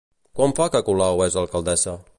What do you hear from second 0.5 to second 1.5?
fa que Colau és